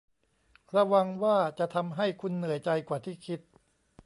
[0.75, 3.39] ระวังว่าจะทำให้คุณเหนื่อยใจกว่าที่คิด